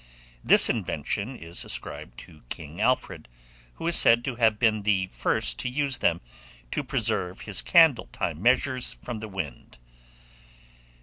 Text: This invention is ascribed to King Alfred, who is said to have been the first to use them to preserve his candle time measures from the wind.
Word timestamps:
This 0.43 0.67
invention 0.67 1.35
is 1.35 1.63
ascribed 1.63 2.17
to 2.21 2.41
King 2.49 2.81
Alfred, 2.81 3.27
who 3.75 3.85
is 3.85 3.95
said 3.95 4.25
to 4.25 4.33
have 4.37 4.57
been 4.57 4.81
the 4.81 5.05
first 5.11 5.59
to 5.59 5.69
use 5.69 5.99
them 5.99 6.21
to 6.71 6.83
preserve 6.83 7.41
his 7.41 7.61
candle 7.61 8.07
time 8.11 8.41
measures 8.41 8.95
from 8.95 9.19
the 9.19 9.27
wind. 9.27 9.77